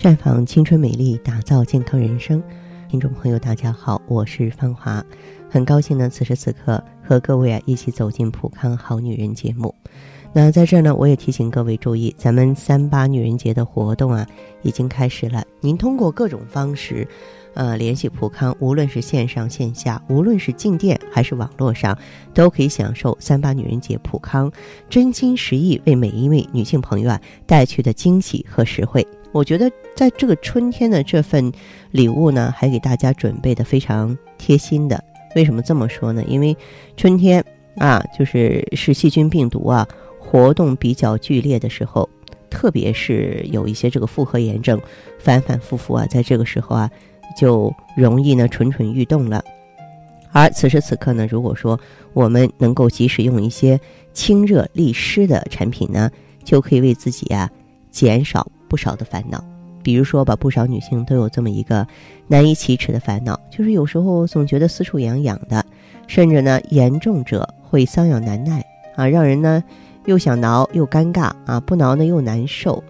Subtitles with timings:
[0.00, 2.42] 绽放青春美丽，打造健康人生。
[2.88, 5.04] 听众朋友，大家好，我是芳华，
[5.50, 9.74] 很高兴呢，此时此刻和各位啊一起走进普康好女人节目。
[10.32, 14.26] 那在这儿呢，我也提醒各位注意，咱们三八女人节的活动啊
[14.62, 15.44] 已经开始了。
[15.60, 17.06] 您通过各种方式，
[17.54, 21.96] 呃，联系普康，无论是线上线下，无论是进店还是网络上，
[22.32, 24.50] 都可以享受三八女人节普康
[24.88, 29.06] 真心实意为每一位女性朋友啊带去的惊喜和实惠。
[29.32, 31.52] 我觉得在这个春天的这份
[31.90, 35.02] 礼物呢，还给大家准备的非常贴心的。
[35.36, 36.24] 为什么这么说呢？
[36.26, 36.56] 因为
[36.96, 37.44] 春天
[37.76, 39.86] 啊，就是是细菌病毒啊
[40.18, 42.08] 活动比较剧烈的时候，
[42.48, 44.80] 特别是有一些这个复合炎症
[45.18, 46.90] 反反复复啊，在这个时候啊，
[47.36, 49.44] 就容易呢蠢蠢欲动了。
[50.32, 51.78] 而此时此刻呢，如果说
[52.12, 53.78] 我们能够及时用一些
[54.12, 56.10] 清热利湿的产品呢，
[56.44, 57.50] 就可以为自己啊
[57.90, 58.46] 减少。
[58.68, 59.44] 不少的烦恼，
[59.82, 61.84] 比如说吧，不少女性都有这么一个
[62.28, 65.66] 难以启齿的烦恼，就是有时候总觉得私处痒痒的，
[66.06, 69.60] 甚至呢严重者会瘙痒难耐啊，让人呢
[70.04, 72.80] 又想挠又尴尬啊，不挠呢又难受。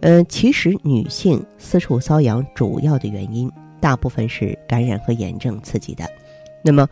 [0.00, 6.04] 嗯，其实女性私处瘙痒主要的原因，大部分是感染和炎症刺激的。
[6.62, 6.88] 那么，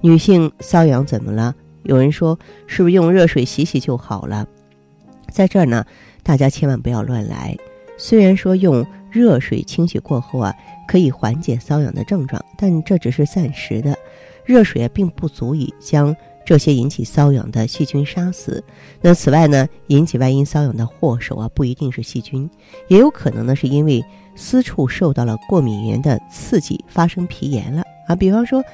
[0.00, 1.54] 女性瘙痒怎么了？
[1.84, 4.46] 有人说是不是用热水洗洗就好了？
[5.30, 5.84] 在这儿呢，
[6.22, 7.56] 大家千万不要乱来。
[7.96, 10.54] 虽然说用热水清洗过后啊，
[10.88, 13.96] 可以缓解瘙痒的症状，但这只是暂时的。
[14.44, 18.62] 热水啊，并不足以将这些引起瘙痒的细菌杀死。
[19.00, 22.50] 那此外呢，引起外阴瘙痒的祸首啊，不一定是细菌，
[22.88, 24.02] 也有可能呢，是因为
[24.40, 28.16] 私处受到了过敏源的刺激，发生皮炎了啊。
[28.16, 28.64] 比方说，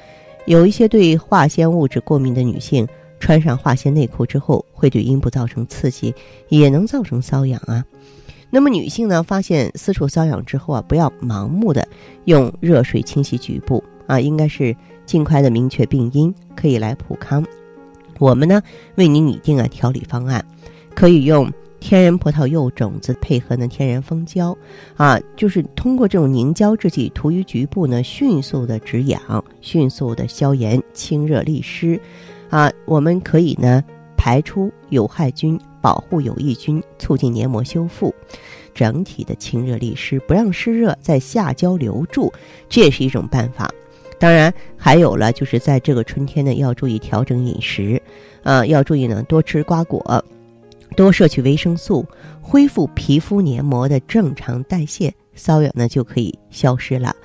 [0.45, 2.87] 有一些对化纤物质过敏的女性，
[3.19, 6.15] 穿上化纤内裤之后，会对阴部造成刺激，
[6.47, 7.83] 也能造成瘙痒啊。
[8.49, 11.85] 那么女性呢，发现私处瘙痒之后啊，不要盲目的
[12.23, 14.73] 用热水清洗局部啊，应该是
[15.05, 17.45] 尽快的明确病因，可以来普康。
[18.19, 18.61] 我们呢
[18.95, 20.43] 为您拟定啊调理方案，
[20.95, 24.57] 可以用天然葡萄柚种子配合呢天然蜂胶
[24.95, 31.99] 啊，就是通过这种凝胶制剂涂于局部呢，迅速的止痒，迅速的消炎、清热利湿
[32.49, 33.83] 啊，我们可以呢
[34.15, 35.59] 排出有害菌。
[35.79, 38.13] 保护有益菌，促进黏膜修复，
[38.73, 42.33] 整体的清热利湿，不让湿热在下焦留住，
[42.67, 43.71] 这也是一种办法。
[44.19, 48.01] 当然，还有了，就是在这个春天呢，要注意调整饮食，
[48.43, 50.25] 啊，要注意呢，多吃瓜果，
[50.95, 52.05] 多摄取维生素，
[52.41, 57.15] 恢复皮肤黏膜的正常代谢，瘙痒呢就可以消失了。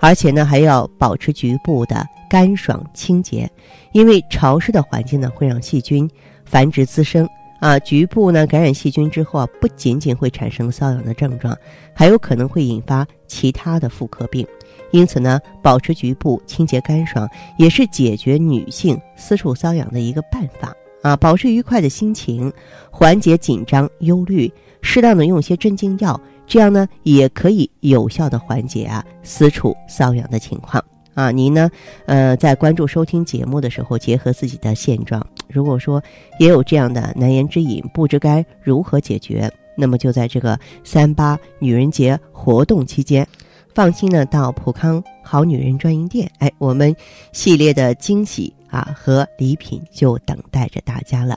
[0.00, 3.50] 而且呢，还要保持局部的干爽清洁，
[3.92, 6.08] 因为潮湿的环境呢，会让细菌
[6.44, 7.28] 繁殖滋生。
[7.60, 11.54] 啊，局部呢感染细菌之后啊，不仅仅会产生瘙痒的症状，
[11.94, 14.46] 还有可能会引发其他的妇科病。
[14.92, 17.28] 因此呢，保持局部清洁干爽，
[17.58, 21.16] 也是解决女性私处瘙痒的一个办法啊。
[21.16, 22.52] 保持愉快的心情，
[22.90, 24.52] 缓解紧张忧虑，
[24.82, 30.84] 适当的用一些镇静药，这样呢也可以有效的缓解啊私处瘙痒的情况。
[31.14, 31.68] 啊，您呢？
[32.06, 36.02] 呃，在关注收听节目的时候，结合自己的现状，如果说
[36.38, 43.26] 也有这样的难言之隐，不知该如何解决，那么就在这个三八女人节活动期间，
[43.74, 46.94] 放心的到普康好女人专营店，哎，我们
[47.32, 51.36] 系列的惊喜啊和礼品就等待着大家了。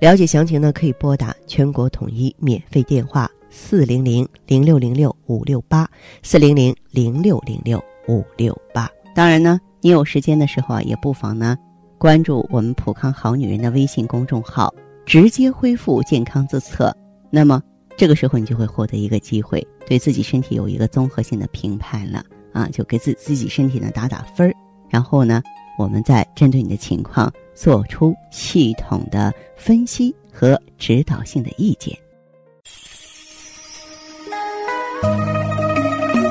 [0.00, 5.88] 了解详情呢，可以拨打全国统一免费电话四零零零六零六五六八
[6.22, 8.90] 四零零零六零六五六八。
[9.14, 11.56] 当然呢，你有时间的时候啊，也不妨呢
[11.96, 14.72] 关注我们普康好女人的微信公众号，
[15.06, 16.94] 直接恢复健康自测。
[17.30, 17.62] 那么
[17.96, 22.22] 这个时候你就会获得一个机会，对自己身体有一个综合性的评判了
[22.52, 24.54] 啊，就给自自己身体呢打打分儿，
[24.90, 25.42] 然后呢，
[25.76, 31.96] 我们再针对你的情况做出系统的分析和指导性的意见。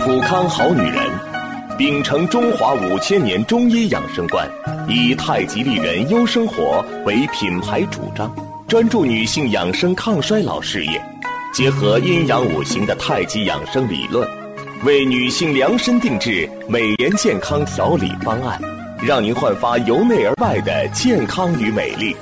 [0.03, 1.03] 普康好女人。
[1.77, 4.49] 秉承中华五千年中医养生观，
[4.87, 8.33] 以太极丽人优生活为品牌主张，
[8.65, 11.01] 专注女性养生抗衰老事业，
[11.53, 14.25] 结合阴阳五行的太极养生理论，
[14.85, 18.57] 为女性量身定制美颜健康调理方案，
[19.01, 22.15] 让您焕发由内而外的健康与美丽。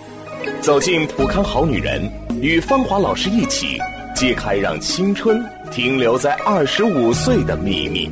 [0.62, 2.02] 走进普康好女人，
[2.42, 3.78] 与芳华老师一起
[4.16, 8.10] 揭开让青春停留在二十五岁的秘密。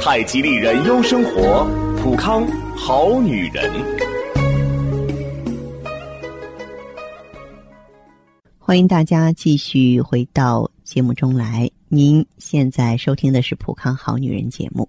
[0.00, 1.66] 太极丽人优生活，
[2.02, 2.46] 普康
[2.76, 3.70] 好女人。
[8.58, 11.70] 欢迎大家继续回到节目中来。
[11.88, 14.88] 您现在收听的是《普康好女人》节目，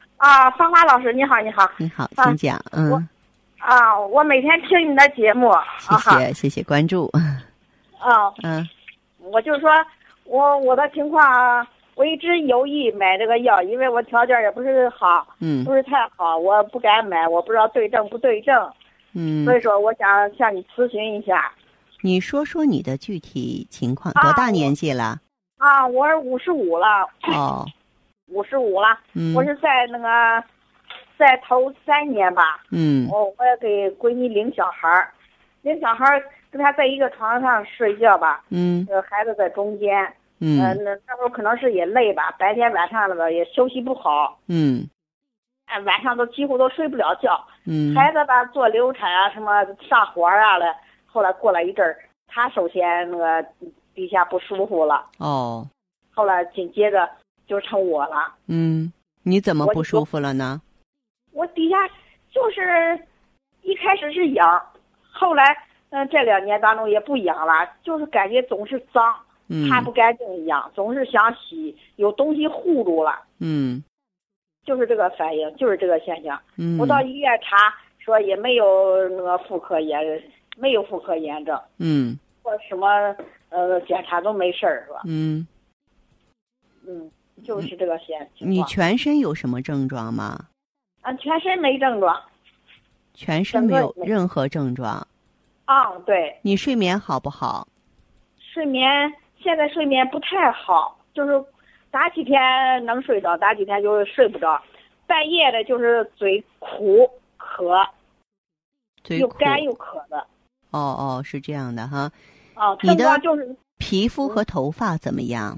[0.21, 1.67] 啊，芳华老师，你好，你好。
[1.77, 2.63] 你好，请讲。
[2.73, 3.09] 嗯。
[3.57, 5.51] 啊，我每天听你的节目。
[5.79, 7.09] 谢谢，谢谢关注。
[7.97, 8.31] 啊。
[8.43, 8.63] 嗯。
[9.17, 9.71] 我就说，
[10.25, 11.65] 我我的情况，
[11.95, 18.71] 我一直有意买这个药，因为我条件也不是好，嗯，不是太好，我不敢买，我不知道对症不对症。
[19.13, 19.43] 嗯。
[19.43, 21.51] 所以说，我想向你咨询一下。
[22.01, 25.17] 你说说你的具体情况，多大年纪了？
[25.57, 27.09] 啊，我五十五了。
[27.23, 27.65] 哦，
[28.31, 28.99] 五十五了。
[29.13, 29.35] 嗯。
[29.35, 30.43] 我是在那个，
[31.17, 32.63] 在头三年吧。
[32.71, 33.07] 嗯。
[33.09, 35.11] 我我也给闺女领小孩儿，
[35.61, 38.43] 领小孩儿跟她在一个床上睡觉吧。
[38.49, 38.85] 嗯。
[38.89, 40.13] 呃，孩子在中间。
[40.39, 40.57] 嗯。
[40.57, 40.73] 那
[41.07, 44.39] 那会儿可能是也累吧，白天晚上了吧也休息不好。
[44.47, 44.87] 嗯。
[45.65, 47.39] 哎，晚上都几乎都睡不了觉。
[47.65, 47.95] 嗯。
[47.95, 50.75] 孩子吧做流产啊，什么上火啊了。
[51.05, 51.97] 后来过了一阵儿，
[52.27, 53.45] 他首先那个
[53.93, 55.05] 底下不舒服了。
[55.19, 55.67] 哦。
[56.13, 57.09] 后来紧接着
[57.51, 58.33] 就成我了。
[58.47, 58.93] 嗯，
[59.23, 60.61] 你怎么不舒服了呢？
[61.33, 61.75] 我底下
[62.31, 62.97] 就是
[63.61, 64.65] 一开始是痒，
[65.11, 65.43] 后来
[65.89, 69.13] 嗯这两年当中也不痒了，就是感觉总是脏，
[69.67, 73.21] 擦不干净一样，总是想洗，有东西糊住了。
[73.39, 73.83] 嗯。
[74.63, 76.39] 就是这个反应，就是这个现象。
[76.55, 76.77] 嗯。
[76.79, 80.23] 我到医院查，说也没有那个妇科炎。
[80.57, 83.15] 没有妇科炎症，嗯，或什么
[83.49, 85.01] 呃检查都没事儿，是吧？
[85.05, 85.47] 嗯，
[86.85, 87.09] 嗯，
[87.43, 90.47] 就是这个现你全身有什么症状吗？
[91.01, 92.21] 啊，全身没症状，
[93.13, 95.07] 全身没有任何症状。
[95.65, 96.37] 啊，对。
[96.41, 97.67] 你睡眠好不好？
[98.39, 101.43] 睡眠现在睡眠不太好，就是
[101.89, 102.39] 打几天
[102.85, 104.61] 能睡着，打几天就睡不着，
[105.07, 107.87] 半夜的就是嘴苦渴，
[109.03, 110.19] 嘴又干又渴的。
[110.71, 112.11] 哦哦，是这样的哈。
[112.55, 115.57] 哦，你的就是皮肤和头发怎么样？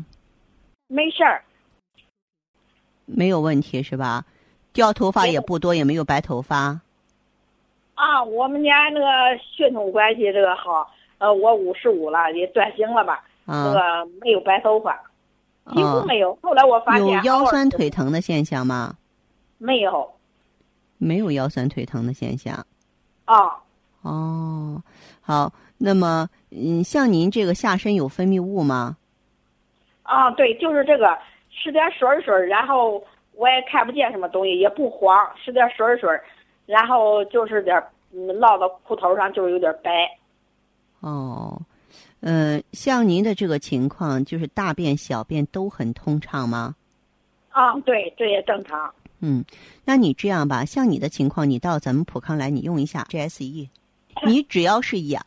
[0.88, 1.44] 没事儿，
[3.16, 4.26] 没有问题是吧？
[4.74, 6.80] 掉头发也不多，也没有白头发。
[7.96, 9.06] 啊，我们家那个
[9.40, 10.90] 血统关系这个好，
[11.20, 13.24] 呃，我五十五了，也转型了吧？
[13.46, 13.80] 啊，这个
[14.22, 14.96] 没有白头发，
[15.74, 16.38] 几乎没有。
[16.42, 18.96] 后来我发现有腰酸腿疼的现象吗？
[19.60, 20.12] 没有，
[20.98, 22.66] 没有腰酸腿疼的现象。
[23.26, 23.60] 啊。
[24.02, 24.82] 哦，
[25.22, 28.98] 好，那么嗯，像您这个下身有分泌物吗？
[30.02, 31.18] 啊，对，就是这个，
[31.64, 33.02] 是点水水，然后
[33.36, 36.10] 我也看不见什么东西，也不黄，吃点水水，
[36.66, 37.82] 然后就是点
[38.12, 39.92] 嗯落到裤头上，就是有点白。
[41.00, 41.62] 哦，
[42.20, 46.76] 嗯，像您的这个情况，就是大便、小便都很通畅吗？
[47.50, 48.94] 啊，对，这也正常。
[49.22, 49.44] 嗯，
[49.86, 53.70] 那你这样吧，像你的情况，你到咱们普康来，你用一下 GSE。
[54.28, 55.24] 你只要是痒，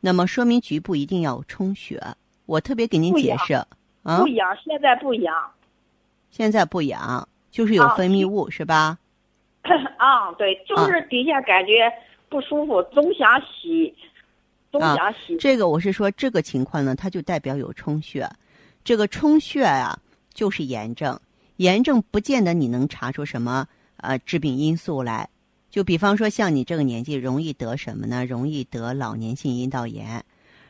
[0.00, 2.00] 那么说明局部一定要充血。
[2.44, 3.54] 我特别给您解释
[4.06, 5.34] 啊，不痒，现在不痒，
[6.30, 8.96] 现在不痒，就是有分泌物是吧？
[9.98, 11.92] 啊，对，就是底下感觉
[12.28, 13.92] 不舒服，总想洗，
[14.70, 15.36] 总想洗。
[15.38, 18.28] 这个我是说，这个情况呢，它就代表有充血。
[18.84, 19.98] 这个充血啊，
[20.32, 21.18] 就是炎症。
[21.56, 25.28] 炎症不见得你能查出什么呃致病因素来。
[25.68, 28.24] 就比方说，像你这个年纪容易得什么呢？
[28.24, 30.24] 容易得老年性阴道炎。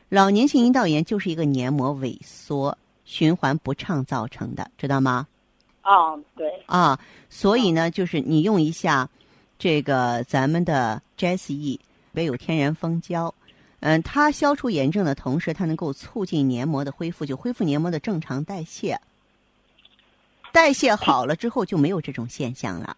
[0.09, 5.27] 老年性阴道炎就是一个黏膜萎缩、循环不畅造成的，知道吗？
[5.81, 6.63] 啊，对。
[6.67, 6.99] 啊，
[7.31, 9.09] 所以呢，就是你用一下
[9.59, 11.79] 这个咱们的 GSE，
[12.13, 13.33] 别有天然蜂胶。
[13.81, 18.99] 嗯，它消除炎症的同时，它能够促进黏膜的恢复，就恢复黏膜的正常代谢。
[20.53, 22.97] 代谢好了之后，就没有这种现象了。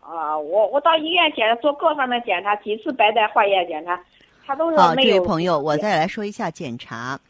[0.00, 4.00] 啊，我我到医院检查做各方面检查，几次白带化验检查，
[4.44, 7.20] 他都是好，这位朋友，我再来说一下检查。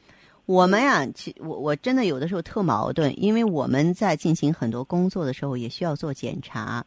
[0.49, 6.83] 我们呀，其我我真的有的时候特矛盾，因为我们在进行很多工作的时候，也需要做检查。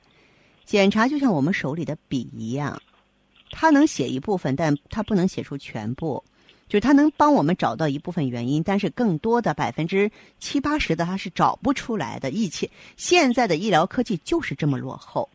[0.65, 2.81] 检查就像我们手里的笔一样，
[3.51, 6.23] 它能写一部分，但它不能写出全部。
[6.67, 12.31] 就是它能帮我们找到一部分原因，但是更多的百分之七八十的它是找不出来的。
[12.31, 15.29] 一切现在的医疗科技就是这么落后。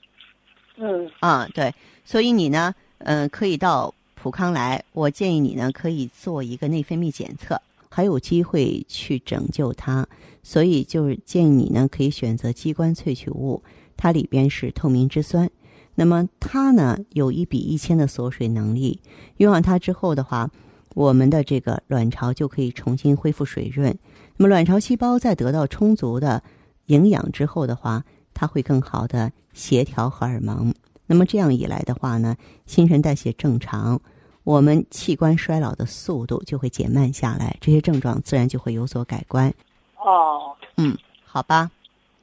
[0.75, 1.73] 嗯啊，对，
[2.05, 4.83] 所以你呢，嗯，可以到普康来。
[4.95, 7.61] 我建议你呢，可以做一个内分泌检测。
[7.97, 10.07] 还有机会去拯救它。
[10.43, 13.63] 所以就是建议你呢，可以选择鸡冠萃取物，
[13.97, 15.51] 它里边是透明质酸。
[15.95, 19.01] 那么它呢有一比一千的锁水能力，
[19.39, 20.51] 用上它之后的话，
[20.95, 23.97] 我们的这个卵巢就可以重新恢复水润。
[24.37, 26.43] 那么卵巢细胞在得到充足的
[26.89, 30.75] 营养之后的话，它会更好的协调荷尔蒙。
[31.07, 32.37] 那么这样一来的话呢，
[32.67, 34.03] 新陈代谢正常，
[34.47, 39.53] 我们器官衰老的速度就会减慢下来，这些症状自然就会有所改观。
[39.99, 41.69] 哦，嗯，好吧。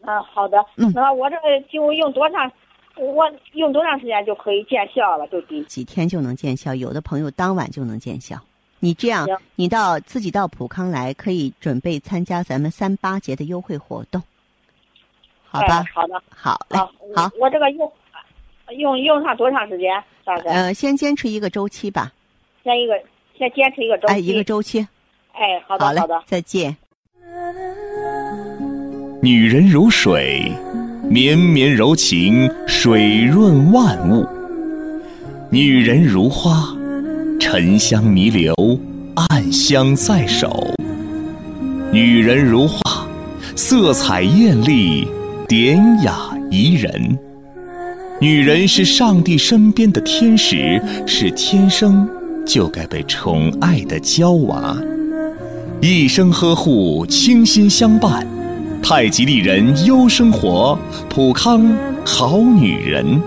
[0.04, 0.58] 嗯，好的。
[0.78, 2.50] 嗯，那我这个就用多长？
[2.96, 5.28] 我用多长时间就可以见效了？
[5.28, 8.40] 就几几天就能见效，有的朋友当晚就能见效。
[8.80, 9.28] 你这样，
[9.58, 14.24] 你到自己到普康来，可以准备参加咱们三八节的优惠活动，
[15.44, 15.80] 好吧？
[15.80, 17.92] 哎好的，好嘞，好，好，我这个用
[18.78, 19.92] 用用上多长时间？
[20.26, 22.12] 大概呃，先坚持一个周期吧，
[22.64, 22.94] 先一个
[23.38, 24.14] 先坚持一个周期。
[24.14, 24.80] 哎，一个周期，
[25.34, 26.76] 哎，好的好好的，，再见。
[29.22, 30.52] 女人如水，
[31.10, 34.26] 绵绵柔情，水润万物；
[35.52, 36.76] 女人如花，
[37.40, 38.54] 沉香弥留，
[39.16, 40.50] 暗香在手；
[41.92, 43.08] 女人如画，
[43.56, 45.08] 色彩艳丽，
[45.48, 46.14] 典雅
[46.50, 47.18] 宜人。
[48.24, 52.08] 女人是上帝身边的天使，是天生
[52.46, 54.82] 就该被宠爱的娇娃。
[55.82, 58.26] 一生呵护，倾心相伴。
[58.82, 61.70] 太极丽人优生活，普康
[62.06, 63.22] 好女人。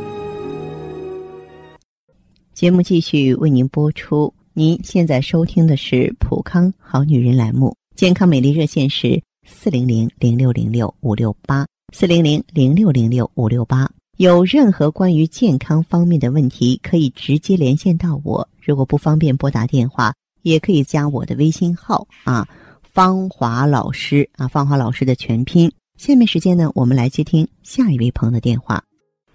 [2.55, 4.33] 节目继续为您播出。
[4.55, 13.87] 您现在收听的是普康好女人栏目，健康美丽热线是四零零零六零六五六八四零零零六零六五六八。
[14.19, 18.49] 有任何关于健康方面的问题，可以直接连线到我。
[18.63, 22.49] 如果不方便拨打电话，也可以加我的微信号啊，
[22.81, 25.71] 芳华老师啊，芳华老师的全拼。
[25.99, 28.83] 下面时间呢，我们来接听下一位朋友的电话。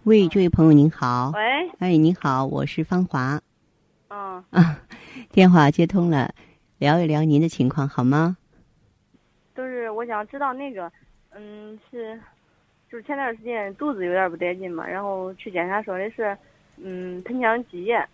[0.05, 1.31] 喂，这位朋友您好。
[1.35, 1.41] 喂，
[1.77, 3.39] 哎，您好，我是芳华
[4.09, 4.79] 嗯，啊，
[5.31, 6.33] 电话接通了，
[6.79, 8.35] 聊一聊您的情况好吗？
[9.55, 10.91] 就是我想知道那个，
[11.35, 12.19] 嗯，是，
[12.91, 16.37] 就是前段时间肚子有点不得劲嘛，然后去检查说的是，
[16.75, 18.05] 嗯，盆腔积液，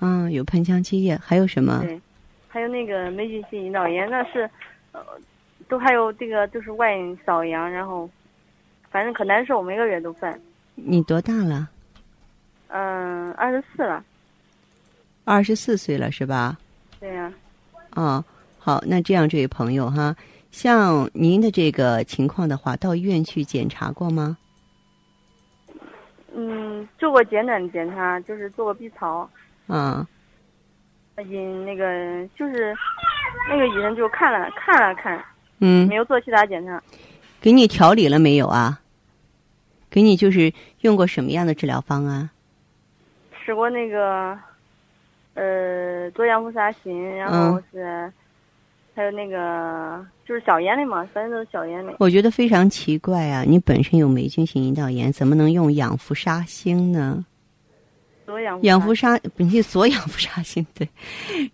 [0.00, 1.80] 嗯，有盆腔积液，还有什么？
[1.82, 1.98] 对，
[2.46, 4.48] 还有那个霉菌性阴道炎，那是，
[4.92, 5.00] 呃，
[5.66, 8.08] 都还有这个就是外瘙痒，然后，
[8.90, 10.38] 反正可难受，每个月都犯。
[10.74, 11.66] 你多大了？
[12.68, 14.04] 嗯，二十四了，
[15.24, 16.58] 二十四岁了是吧？
[17.00, 17.32] 对呀、
[17.94, 18.22] 哦，
[18.58, 20.14] 好，那这样，这位朋友哈，
[20.56, 24.38] 像您的这个情况的话，到医院去检查过吗？
[26.34, 29.28] 嗯，做过简单的检查，就是做过 B 超，
[29.66, 30.08] 啊，
[31.28, 32.74] 因那个就是
[33.50, 35.22] 那个医生就看了看了看，
[35.60, 36.82] 嗯没，有做其他检查。
[37.38, 38.80] 给你调理了没有啊？
[39.90, 42.30] 给你就是用过什么样的治疗方案？
[43.44, 44.34] 吃过那个，
[45.34, 48.10] 呃，多氧氟沙星，然后是，
[48.96, 51.94] 还有那个就是小炎的嘛，反正都是小炎的。
[51.98, 53.44] 我觉得非常奇怪啊！
[53.46, 57.22] 你本身有霉菌性阴道炎，怎么能用氧氟沙星呢？
[58.24, 60.88] 多氧氧氟沙沙，不是左氧氟沙星，对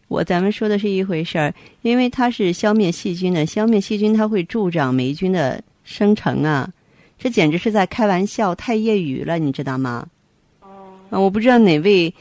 [0.06, 6.70] 我咱们说的是一回事儿，因为它是消灭细菌的，消灭细菌它会助长霉菌的生成啊，
[7.18, 10.06] 这简直是在开玩笑，太业余了，你知道吗？
[10.60, 12.14] 哦，啊，我不知道哪位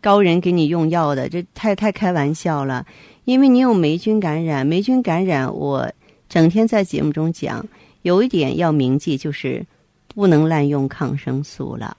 [0.00, 2.86] 高人给你用药的，这太太开玩笑了。
[3.24, 5.90] 因为你有霉菌感染，霉菌感染，我
[6.28, 7.66] 整天在节目中讲，
[8.02, 9.64] 有一点要铭记，就是
[10.14, 11.96] 不能滥用抗生素了。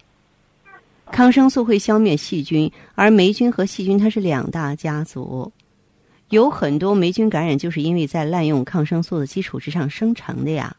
[1.11, 5.51] 抗生素会消灭细菌，而霉菌和细菌它是两大家族。
[6.29, 10.75] 有很多霉菌感染就是因为在滥用抗生素的基础之上生成的呀。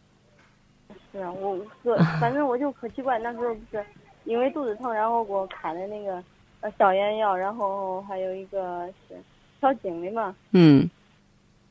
[1.12, 3.84] 是啊，我我反正我就可奇怪，那时候不是
[4.24, 6.22] 因为肚子疼，然后给我开的那个
[6.60, 9.16] 呃消炎药，然后还有一个是
[9.58, 10.88] 调经的嘛，嗯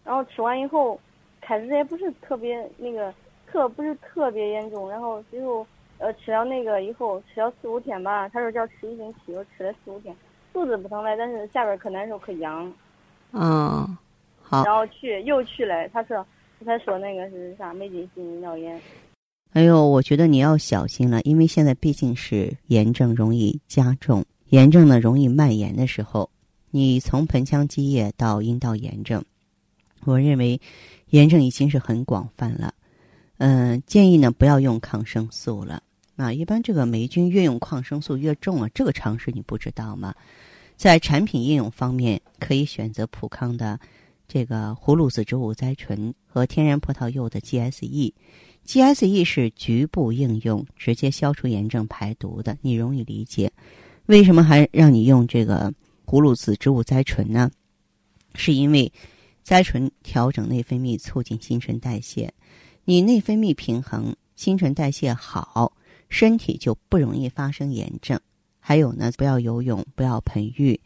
[0.04, 1.00] 然后吃完以后，
[1.42, 3.14] 开始也不是特别那个
[3.46, 5.66] 特不是特别严重，然后最后
[6.00, 10.16] 呃吃了那个以后吃了四五天吧，他说叫吃一星期，我吃了四五天，
[10.52, 12.74] 肚子不疼了，但是下边可难受可痒，
[13.34, 13.98] 嗯，
[14.42, 14.64] 好。
[14.64, 16.26] 然后去又去了，他说
[16.66, 18.82] 他说那个是啥霉菌性阴道炎，
[19.54, 26.30] 哎呦，我觉得你要小心了，因为现在毕竟是炎症容易加重，炎症呢容易蔓延的时候，
[26.72, 29.24] 你从盆腔积液到阴道炎症，
[30.06, 30.60] 我认为
[31.10, 32.74] 炎症已经是很广泛了。
[33.38, 35.82] 嗯、建议呢不要用抗生素了
[36.16, 36.34] 啊。
[36.34, 40.14] 一般这个霉菌越用抗生素越重啊，这个常识你不知道吗？
[40.76, 43.80] 在产品应用方面，可以选择普康的
[44.28, 48.14] 这个葫芦籽植物甾醇和天然葡萄柚的 GSE。
[48.66, 53.52] GSE 是局部应用，直接消除炎症、排毒的，你容易理解。
[54.10, 55.72] 为什么还让你用这个
[56.04, 57.52] 葫芦籽植物甾醇呢？
[58.34, 58.92] 是因为
[59.46, 62.34] 甾醇调整内分泌，促进新陈代谢。
[62.86, 65.72] 你内分泌平衡，新陈代谢好，
[66.10, 68.20] 身体就不容易发生炎症。
[68.60, 70.80] 还有呢，不要游泳，不要盆浴，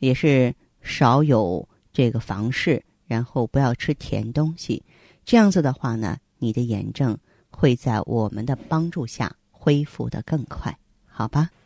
[0.00, 0.52] 也是
[0.82, 4.82] 少有这个房事，然后不要吃甜东西。
[5.24, 7.16] 这样子的话呢，你的炎症
[7.50, 10.76] 会在我们的帮助下恢复的更快，
[11.06, 11.48] 好吧？